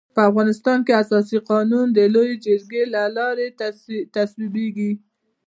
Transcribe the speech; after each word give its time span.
په 0.15 0.21
افغانستان 0.29 0.77
کي 0.85 0.93
اساسي 1.03 1.37
قانون 1.49 1.85
د 1.93 1.99
لويي 2.13 2.35
جرګي 2.45 2.83
د 2.93 2.95
لاري 3.17 3.47
تصويبيږي. 4.15 4.91